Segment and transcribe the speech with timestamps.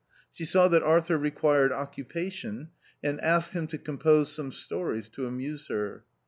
[0.31, 2.71] She saw that Arthur required occupation,
[3.03, 6.05] and asked him to compose some stories to amuse her.